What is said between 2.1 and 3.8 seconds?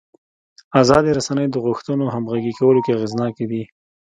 همغږي کولو کې اغېزناکې دي.